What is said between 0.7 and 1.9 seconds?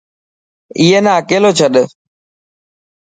ائي نا اڪيلو ڇڏ.